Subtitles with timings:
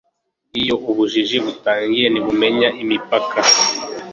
[0.59, 3.37] iyo ubujiji butangiye ntibumenya imipaka